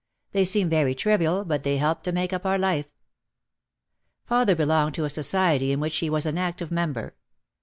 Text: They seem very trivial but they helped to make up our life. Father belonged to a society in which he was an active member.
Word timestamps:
They 0.31 0.45
seem 0.45 0.67
very 0.67 0.95
trivial 0.95 1.45
but 1.45 1.61
they 1.61 1.77
helped 1.77 2.05
to 2.05 2.11
make 2.11 2.33
up 2.33 2.43
our 2.43 2.57
life. 2.57 2.87
Father 4.25 4.55
belonged 4.55 4.95
to 4.95 5.05
a 5.05 5.11
society 5.11 5.71
in 5.71 5.79
which 5.79 5.97
he 5.97 6.09
was 6.09 6.25
an 6.25 6.39
active 6.39 6.71
member. 6.71 7.13